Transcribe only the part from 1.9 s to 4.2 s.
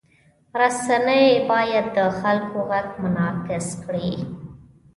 د خلکو غږ منعکس کړي.